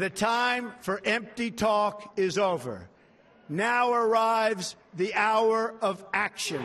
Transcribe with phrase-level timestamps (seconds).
[0.00, 2.88] The time for empty talk is over.
[3.50, 6.62] Now arrives the hour of action.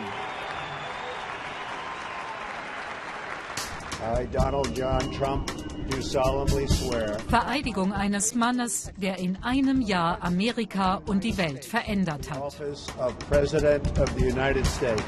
[4.02, 5.52] I, Donald John Trump,
[5.90, 7.20] do solemnly swear.
[7.28, 12.40] Vereidigung eines Mannes, der in einem Jahr Amerika und die Welt verändert hat.
[12.40, 15.04] Office of President of the United States.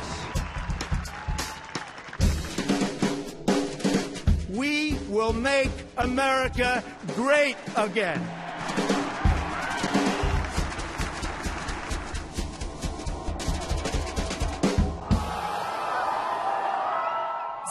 [4.50, 6.84] We will make America
[7.18, 8.22] great again.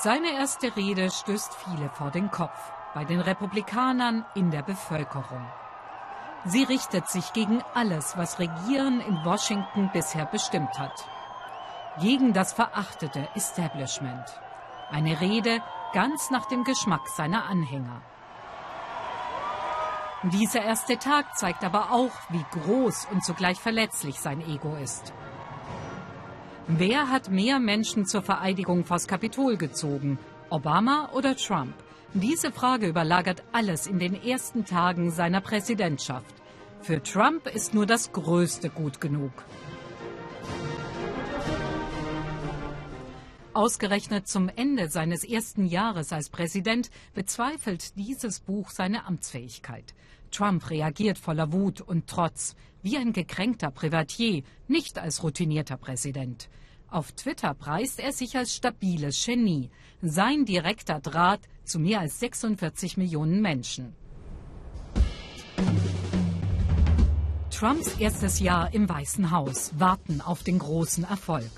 [0.02, 2.58] Seine erste Rede stößt viele vor den Kopf,
[2.92, 5.46] bei den Republikanern in der Bevölkerung.
[6.44, 11.08] Sie richtet sich gegen alles, was Regieren in Washington bisher bestimmt hat.
[12.00, 14.26] Gegen das verachtete Establishment.
[14.90, 15.60] Eine Rede
[15.92, 18.02] ganz nach dem Geschmack seiner Anhänger.
[20.22, 25.12] Dieser erste Tag zeigt aber auch, wie groß und zugleich verletzlich sein Ego ist.
[26.66, 30.18] Wer hat mehr Menschen zur Vereidigung vors Kapitol gezogen?
[30.50, 31.74] Obama oder Trump?
[32.14, 36.34] Diese Frage überlagert alles in den ersten Tagen seiner Präsidentschaft.
[36.80, 39.32] Für Trump ist nur das Größte gut genug.
[43.56, 49.94] Ausgerechnet zum Ende seines ersten Jahres als Präsident bezweifelt dieses Buch seine Amtsfähigkeit.
[50.30, 56.50] Trump reagiert voller Wut und Trotz, wie ein gekränkter Privatier, nicht als routinierter Präsident.
[56.90, 59.70] Auf Twitter preist er sich als stabiles Genie,
[60.02, 63.94] sein direkter Draht zu mehr als 46 Millionen Menschen.
[67.50, 71.50] Trumps erstes Jahr im Weißen Haus, warten auf den großen Erfolg.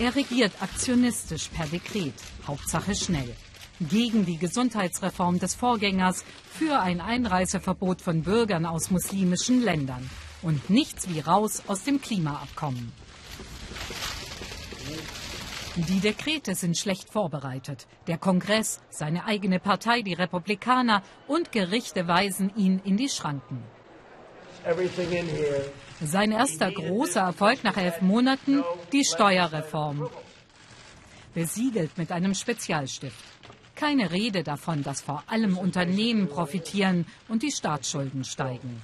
[0.00, 2.14] Er regiert aktionistisch per Dekret,
[2.46, 3.34] Hauptsache schnell
[3.80, 10.08] gegen die Gesundheitsreform des Vorgängers, für ein Einreiseverbot von Bürgern aus muslimischen Ländern
[10.42, 12.92] und nichts wie raus aus dem Klimaabkommen.
[15.76, 17.86] Die Dekrete sind schlecht vorbereitet.
[18.08, 23.62] Der Kongress, seine eigene Partei, die Republikaner und Gerichte weisen ihn in die Schranken.
[26.00, 30.08] Sein erster großer Erfolg nach elf Monaten, die Steuerreform.
[31.34, 33.24] Besiegelt mit einem Spezialstift.
[33.74, 38.82] Keine Rede davon, dass vor allem Unternehmen profitieren und die Staatsschulden steigen.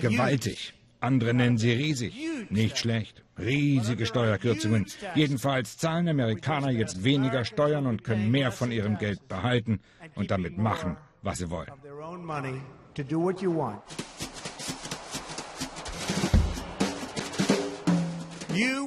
[0.00, 0.74] Gewaltig.
[1.00, 2.14] Andere nennen sie riesig.
[2.50, 3.22] Nicht schlecht.
[3.38, 4.86] Riesige Steuerkürzungen.
[5.14, 9.80] Jedenfalls zahlen Amerikaner jetzt weniger Steuern und können mehr von ihrem Geld behalten
[10.16, 11.68] und damit machen, was sie wollen.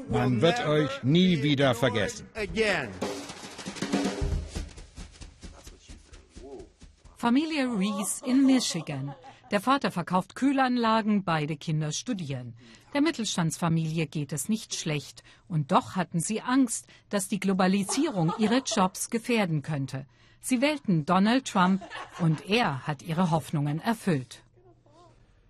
[0.10, 2.28] Man wird euch nie wieder vergessen.
[7.18, 9.14] Familie Reese in Michigan.
[9.52, 12.54] Der Vater verkauft Kühlanlagen, beide Kinder studieren.
[12.94, 15.24] Der Mittelstandsfamilie geht es nicht schlecht.
[15.50, 20.06] Und doch hatten sie Angst, dass die Globalisierung ihre Jobs gefährden könnte.
[20.42, 21.82] Sie wählten Donald Trump
[22.20, 24.42] und er hat ihre Hoffnungen erfüllt.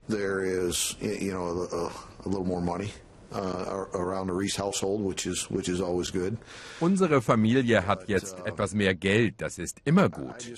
[0.09, 1.91] There is, you know, a,
[2.25, 2.91] a little more money.
[3.33, 3.85] Uh,
[6.81, 10.51] Unsere Familie hat jetzt etwas mehr Geld, das ist immer gut.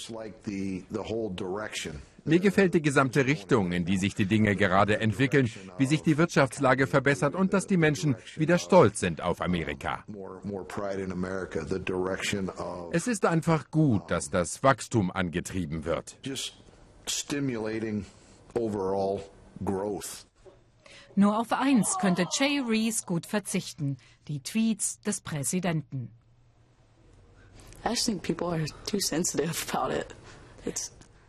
[2.25, 6.17] Mir gefällt die gesamte Richtung, in die sich die Dinge gerade entwickeln, wie sich die
[6.17, 10.05] Wirtschaftslage verbessert und dass die Menschen wieder stolz sind auf Amerika.
[12.91, 16.17] Es ist einfach gut, dass das Wachstum angetrieben wird.
[21.15, 23.97] Nur auf eins könnte Jay Reese gut verzichten,
[24.29, 26.09] die Tweets des Präsidenten.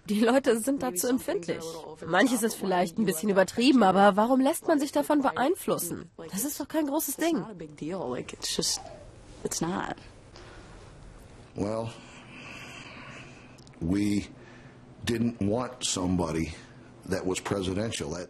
[0.09, 1.65] Die Leute sind dazu empfindlich.
[2.06, 6.10] Manches ist vielleicht ein bisschen übertrieben, aber warum lässt man sich davon beeinflussen?
[6.31, 7.44] Das ist doch kein großes Ding.
[11.56, 11.89] Well,
[13.80, 14.27] we
[15.06, 16.53] didn't want somebody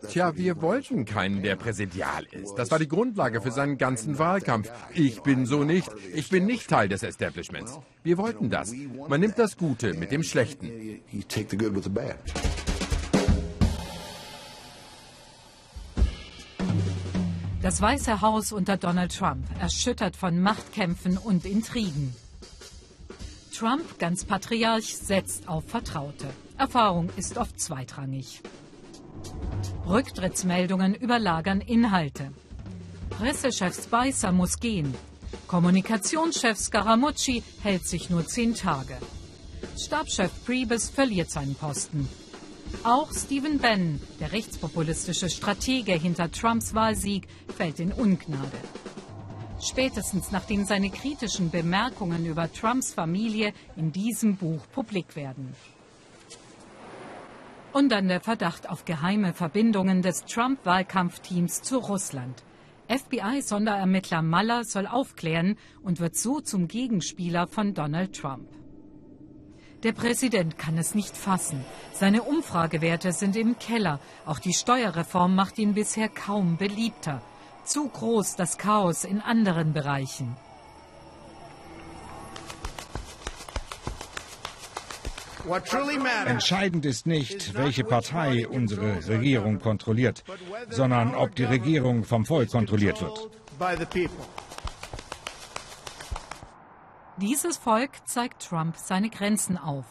[0.09, 2.55] Tja, wir wollten keinen, der präsidial ist.
[2.57, 4.71] Das war die Grundlage für seinen ganzen Wahlkampf.
[4.93, 5.91] Ich bin so nicht.
[6.13, 7.79] Ich bin nicht Teil des Establishments.
[8.03, 8.73] Wir wollten das.
[9.09, 11.01] Man nimmt das Gute mit dem Schlechten.
[17.63, 22.15] Das Weiße Haus unter Donald Trump, erschüttert von Machtkämpfen und Intrigen.
[23.57, 26.27] Trump, ganz Patriarch, setzt auf Vertraute.
[26.59, 28.43] Erfahrung ist oft zweitrangig.
[29.87, 32.33] Rücktrittsmeldungen überlagern Inhalte.
[33.11, 34.95] Pressechef Spicer muss gehen.
[35.47, 38.97] Kommunikationschef Scaramucci hält sich nur zehn Tage.
[39.77, 42.09] Stabschef Priebus verliert seinen Posten.
[42.83, 48.59] Auch Stephen Bannon, der rechtspopulistische Stratege hinter Trumps Wahlsieg, fällt in Ungnade.
[49.61, 55.55] Spätestens nachdem seine kritischen Bemerkungen über Trumps Familie in diesem Buch publik werden.
[57.75, 62.45] Und dann der Verdacht auf geheime Verbindungen des Trump-Wahlkampfteams zu Russland.
[62.87, 68.49] FBI-Sonderermittler Maller soll aufklären und wird so zum Gegenspieler von Donald Trump.
[69.83, 71.65] Der Präsident kann es nicht fassen.
[71.93, 73.99] Seine Umfragewerte sind im Keller.
[74.25, 77.23] Auch die Steuerreform macht ihn bisher kaum beliebter.
[77.65, 80.37] Zu groß das Chaos in anderen Bereichen.
[86.27, 90.25] Entscheidend ist nicht, welche Partei unsere Regierung kontrolliert,
[90.71, 93.31] sondern ob die Regierung vom Volk kontrolliert wird.
[97.19, 99.85] Dieses Volk zeigt Trump seine Grenzen auf.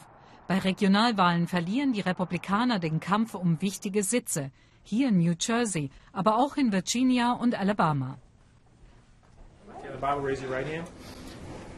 [0.48, 4.52] Bei Regionalwahlen verlieren die Republikaner den Kampf um wichtige Sitze,
[4.84, 8.18] hier in New Jersey, aber auch in Virginia und Alabama.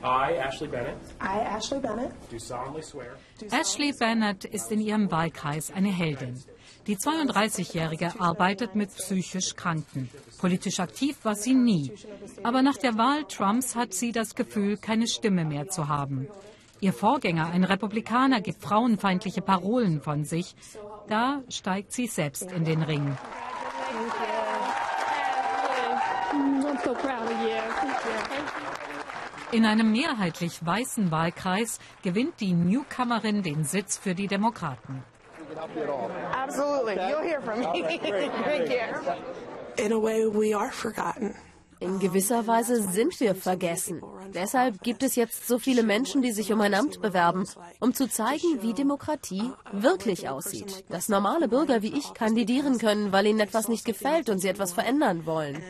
[0.04, 3.18] I, Ashley Bennett, I, Ashley Bennett, do solemnly swear.
[3.52, 6.42] Ashley Bennett ist in ihrem Wahlkreis eine Heldin.
[6.88, 10.10] Die 32-Jährige arbeitet mit psychisch Kranken.
[10.38, 11.92] Politisch aktiv war sie nie.
[12.44, 16.28] Aber nach der Wahl Trumps hat sie das Gefühl, keine Stimme mehr zu haben.
[16.82, 20.56] Ihr Vorgänger, ein Republikaner, gibt frauenfeindliche Parolen von sich.
[21.08, 23.18] Da steigt sie selbst in den Ring.
[26.36, 28.75] I'm so proud of you.
[29.56, 35.02] In einem mehrheitlich weißen Wahlkreis gewinnt die Newcomerin den Sitz für die Demokraten.
[36.44, 36.96] Absolutely.
[36.96, 37.66] You'll hear from me.
[38.44, 39.86] Thank you.
[39.86, 41.36] In a way, we are forgotten.
[41.80, 44.02] In gewisser Weise sind wir vergessen.
[44.34, 47.48] Deshalb gibt es jetzt so viele Menschen, die sich um ein Amt bewerben,
[47.80, 50.84] um zu zeigen, wie Demokratie wirklich aussieht.
[50.90, 54.74] Dass normale Bürger wie ich kandidieren können, weil ihnen etwas nicht gefällt und sie etwas
[54.74, 55.64] verändern wollen.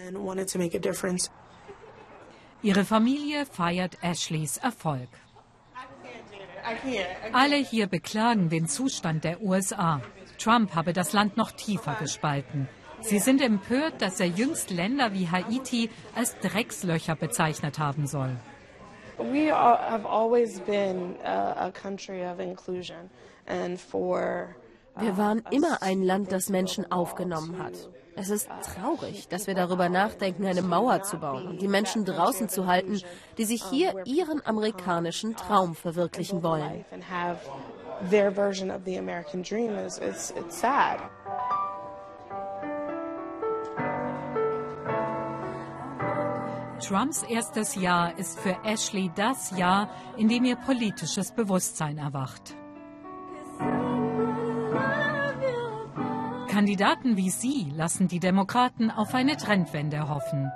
[2.65, 5.07] Ihre Familie feiert Ashleys Erfolg.
[7.31, 10.01] Alle hier beklagen den Zustand der USA.
[10.39, 12.67] Trump habe das Land noch tiefer gespalten.
[13.01, 18.35] Sie sind empört, dass er jüngst Länder wie Haiti als Dreckslöcher bezeichnet haben soll.
[19.19, 23.11] Are, have always been a, a country of inclusion,
[23.45, 24.55] and for
[24.97, 27.73] Wir waren immer ein Land, das Menschen aufgenommen hat.
[28.15, 32.47] Es ist traurig, dass wir darüber nachdenken, eine Mauer zu bauen und die Menschen draußen
[32.47, 33.01] zu halten,
[33.37, 36.85] die sich hier ihren amerikanischen Traum verwirklichen wollen.
[46.79, 52.55] Trumps erstes Jahr ist für Ashley das Jahr, in dem ihr politisches Bewusstsein erwacht.
[56.55, 60.49] Kandidaten wie sie lassen die Demokraten auf eine Trendwende hoffen.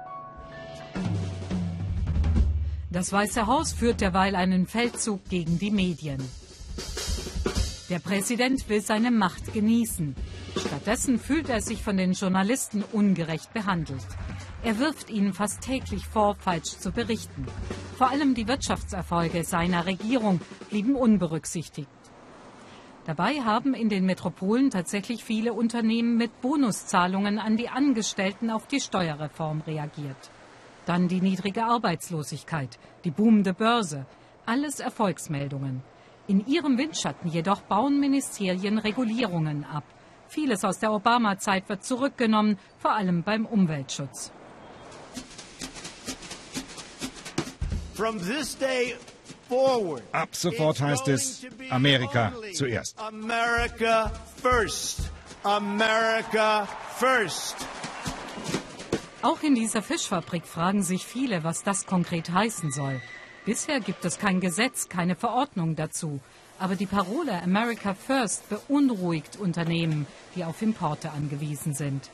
[2.90, 6.24] Das Weiße Haus führt derweil einen Feldzug gegen die Medien.
[7.90, 10.16] Der Präsident will seine Macht genießen.
[10.56, 14.07] Stattdessen fühlt er sich von den Journalisten ungerecht behandelt.
[14.63, 17.45] Er wirft ihnen fast täglich vor, falsch zu berichten.
[17.98, 21.90] Vor allem die Wirtschaftserfolge seiner Regierung blieben unberücksichtigt.
[23.06, 28.80] Dabei haben in den Metropolen tatsächlich viele Unternehmen mit Bonuszahlungen an die Angestellten auf die
[28.80, 30.30] Steuerreform reagiert.
[30.86, 34.06] Dann die niedrige Arbeitslosigkeit, die boomende Börse,
[34.46, 35.82] alles Erfolgsmeldungen.
[36.28, 39.84] In ihrem Windschatten jedoch bauen Ministerien Regulierungen ab.
[40.28, 44.32] Vieles aus der Obama-Zeit wird zurückgenommen, vor allem beim Umweltschutz.
[47.96, 48.96] From this day
[50.12, 53.00] Ab sofort heißt es Amerika zuerst.
[53.00, 55.10] America first.
[55.44, 57.56] America first.
[59.22, 63.02] Auch in dieser Fischfabrik fragen sich viele, was das konkret heißen soll.
[63.46, 66.20] Bisher gibt es kein Gesetz, keine Verordnung dazu.
[66.60, 72.10] Aber die Parole America First beunruhigt Unternehmen, die auf Importe angewiesen sind.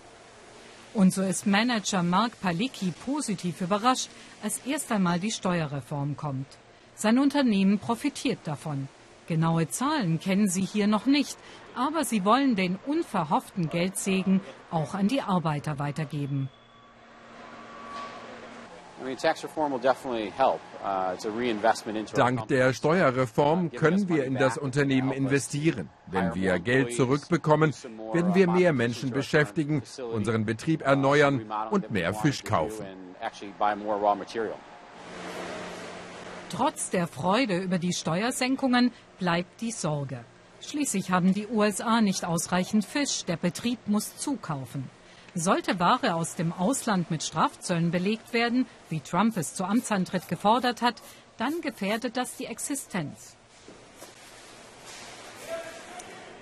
[0.93, 4.09] Und so ist Manager Mark Palicki positiv überrascht,
[4.41, 6.47] als erst einmal die Steuerreform kommt.
[6.95, 8.87] Sein Unternehmen profitiert davon.
[9.27, 11.37] Genaue Zahlen kennen sie hier noch nicht,
[11.75, 14.39] aber sie wollen den unverhofften Geldsegen
[14.71, 16.49] auch an die Arbeiter weitergeben.
[22.15, 25.89] Dank der Steuerreform können wir in das Unternehmen investieren.
[26.07, 27.73] Wenn wir Geld zurückbekommen,
[28.13, 29.83] werden wir mehr Menschen beschäftigen,
[30.13, 32.85] unseren Betrieb erneuern und mehr Fisch kaufen.
[36.49, 40.23] Trotz der Freude über die Steuersenkungen bleibt die Sorge.
[40.61, 44.89] Schließlich haben die USA nicht ausreichend Fisch, der Betrieb muss zukaufen.
[45.33, 50.81] Sollte Ware aus dem Ausland mit Strafzöllen belegt werden, wie Trump es zu Amtsantritt gefordert
[50.81, 51.01] hat,
[51.37, 53.35] dann gefährdet das die Existenz.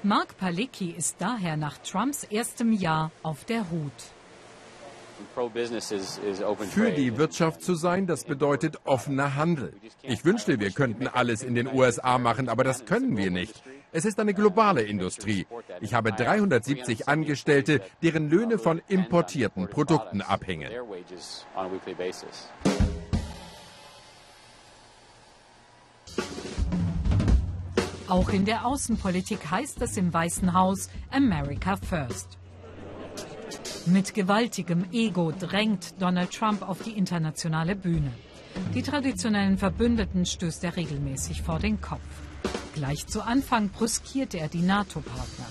[0.04, 3.92] Mark Palicki ist daher nach Trumps erstem Jahr auf der Hut.
[6.70, 9.74] Für die Wirtschaft zu sein, das bedeutet offener Handel.
[10.02, 13.64] Ich wünschte, wir könnten alles in den USA machen, aber das können wir nicht.
[13.92, 15.46] Es ist eine globale Industrie.
[15.82, 20.72] Ich habe 370 Angestellte, deren Löhne von importierten Produkten abhängen.
[28.08, 32.38] Auch in der Außenpolitik heißt es im Weißen Haus America First.
[33.86, 38.12] Mit gewaltigem Ego drängt Donald Trump auf die internationale Bühne.
[38.74, 42.00] Die traditionellen Verbündeten stößt er regelmäßig vor den Kopf.
[42.76, 45.48] Gleich zu Anfang brüskiert er die NATO-Partner.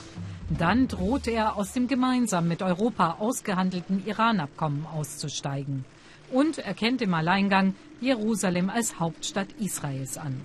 [0.48, 5.84] Dann droht er, aus dem gemeinsam mit Europa ausgehandelten Iran-Abkommen auszusteigen.
[6.30, 10.40] Und erkennt im Alleingang Jerusalem als Hauptstadt Israels an.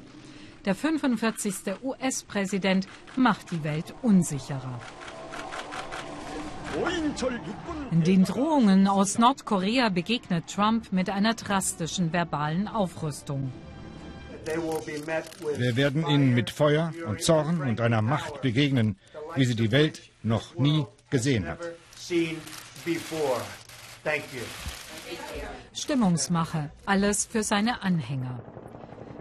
[0.65, 1.81] Der 45.
[1.81, 4.81] US-Präsident macht die Welt unsicherer.
[7.91, 13.51] Den Drohungen aus Nordkorea begegnet Trump mit einer drastischen verbalen Aufrüstung.
[15.57, 18.97] Wir werden ihnen mit Feuer und Zorn und einer Macht begegnen,
[19.35, 21.59] wie sie die Welt noch nie gesehen hat.
[25.73, 28.41] Stimmungsmache, alles für seine Anhänger.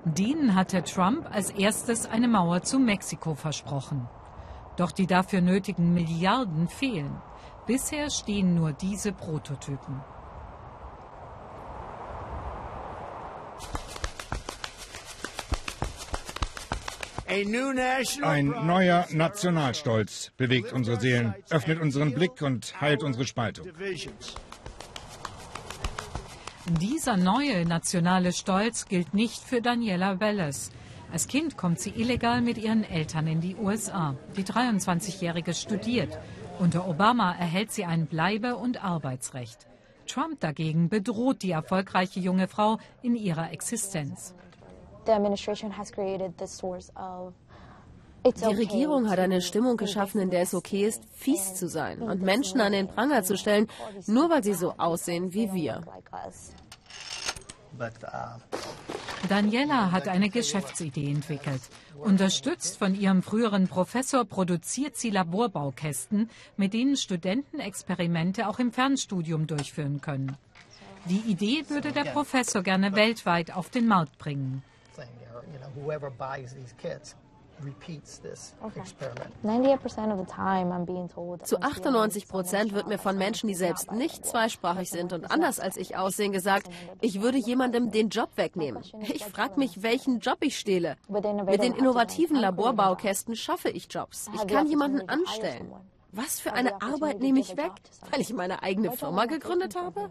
[0.05, 4.09] Denen hatte Trump als erstes eine Mauer zu Mexiko versprochen.
[4.77, 7.17] Doch die dafür nötigen Milliarden fehlen.
[7.67, 10.01] Bisher stehen nur diese Prototypen.
[17.29, 23.67] Ein neuer Nationalstolz bewegt unsere Seelen, öffnet unseren Blick und heilt unsere Spaltung.
[26.69, 30.71] Dieser neue nationale Stolz gilt nicht für Daniela Welles.
[31.13, 34.17] Als Kind kommt sie illegal mit ihren Eltern in die USA.
[34.37, 36.19] Die 23-Jährige studiert.
[36.59, 39.67] Unter Obama erhält sie ein Bleibe- und Arbeitsrecht.
[40.07, 44.35] Trump dagegen bedroht die erfolgreiche junge Frau in ihrer Existenz.
[48.25, 52.23] Die Regierung hat eine Stimmung geschaffen, in der es okay ist, fies zu sein und
[52.23, 53.69] Menschen an den Pranger zu stellen,
[54.07, 55.81] nur weil sie so aussehen wie wir.
[59.27, 61.63] Daniela hat eine Geschäftsidee entwickelt.
[61.99, 69.47] Unterstützt von ihrem früheren Professor produziert sie Laborbaukästen, mit denen Studenten Experimente auch im Fernstudium
[69.47, 70.37] durchführen können.
[71.09, 74.63] Die Idee würde der Professor gerne weltweit auf den Markt bringen.
[81.43, 85.77] Zu 98 Prozent wird mir von Menschen, die selbst nicht zweisprachig sind und anders als
[85.77, 86.69] ich aussehen, gesagt,
[87.01, 88.83] ich würde jemandem den Job wegnehmen.
[89.01, 90.97] Ich frage mich, welchen Job ich stehle.
[91.09, 94.29] Mit den innovativen Laborbaukästen schaffe ich Jobs.
[94.35, 95.73] Ich kann jemanden anstellen.
[96.13, 97.73] Was für eine Arbeit nehme ich weg,
[98.11, 100.11] weil ich meine eigene Firma gegründet habe?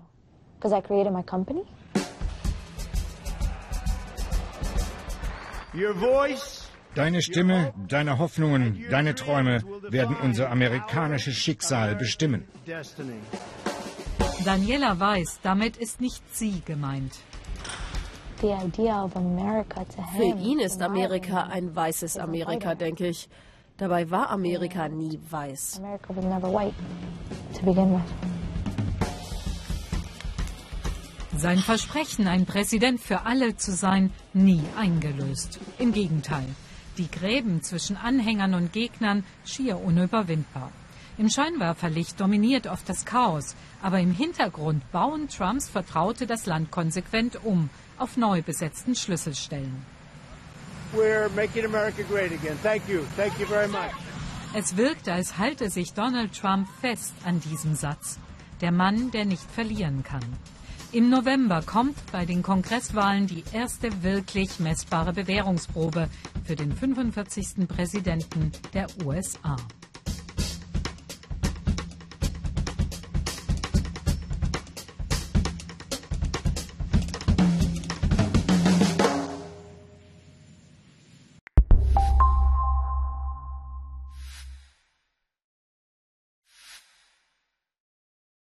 [0.56, 1.64] Because I created my company?
[5.74, 6.65] Your voice
[6.96, 12.46] Deine Stimme, deine Hoffnungen, deine Träume werden unser amerikanisches Schicksal bestimmen.
[14.46, 17.14] Daniela weiß, damit ist nicht sie gemeint.
[20.18, 23.30] Für ihn ist Amerika ein weißes Amerika, denke ich.
[23.78, 25.82] Dabei war Amerika nie weiß.
[31.38, 35.60] Sein Versprechen, ein Präsident für alle zu sein, nie eingelöst.
[35.78, 36.46] Im Gegenteil.
[36.98, 40.72] Die Gräben zwischen Anhängern und Gegnern schier unüberwindbar.
[41.18, 47.44] Im Scheinwerferlicht dominiert oft das Chaos, aber im Hintergrund bauen Trumps Vertraute das Land konsequent
[47.44, 49.86] um, auf neu besetzten Schlüsselstellen.
[54.54, 58.20] Es wirkt, als halte sich Donald Trump fest an diesem Satz.
[58.62, 60.24] Der Mann, der nicht verlieren kann.
[60.96, 66.08] Im November kommt bei den Kongresswahlen die erste wirklich messbare Bewährungsprobe
[66.46, 67.68] für den 45.
[67.68, 69.58] Präsidenten der USA.